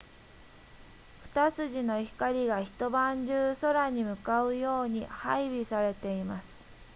[1.35, 6.63] 二筋の光が一晩中空に向かうように配備されています